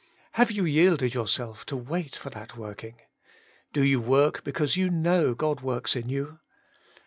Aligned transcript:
Have 0.31 0.51
you 0.51 0.65
yielded 0.65 1.13
yourself 1.13 1.63
to 1.67 1.75
wait 1.77 2.15
for 2.15 2.31
that 2.31 2.57
working? 2.57 2.95
Do 3.71 3.83
you 3.83 4.01
work 4.01 4.43
because 4.43 4.75
you 4.75 4.89
know 4.89 5.35
God 5.35 5.61
works 5.61 5.95
in 5.95 6.09
you? 6.09 6.39